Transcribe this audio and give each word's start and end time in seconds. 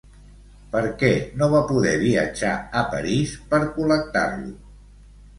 Per 0.75 0.79
què 1.01 1.09
no 1.41 1.49
va 1.51 1.59
poder 1.71 1.91
viatjar 2.03 2.53
a 2.81 2.83
París 2.93 3.35
per 3.51 3.59
col·lectar-lo? 3.75 4.49